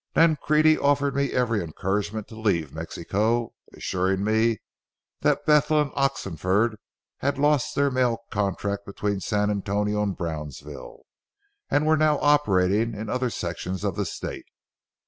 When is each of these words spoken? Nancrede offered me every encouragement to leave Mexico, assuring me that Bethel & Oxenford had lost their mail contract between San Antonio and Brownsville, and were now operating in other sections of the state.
Nancrede 0.15 0.79
offered 0.79 1.15
me 1.15 1.31
every 1.31 1.61
encouragement 1.63 2.27
to 2.29 2.35
leave 2.35 2.73
Mexico, 2.73 3.53
assuring 3.71 4.23
me 4.23 4.57
that 5.19 5.45
Bethel 5.45 5.91
& 5.93 5.95
Oxenford 5.95 6.77
had 7.17 7.37
lost 7.37 7.75
their 7.75 7.91
mail 7.91 8.17
contract 8.31 8.83
between 8.83 9.19
San 9.19 9.51
Antonio 9.51 10.01
and 10.01 10.17
Brownsville, 10.17 11.01
and 11.69 11.85
were 11.85 11.97
now 11.97 12.17
operating 12.17 12.95
in 12.95 13.09
other 13.09 13.29
sections 13.29 13.83
of 13.83 13.95
the 13.95 14.07
state. 14.07 14.47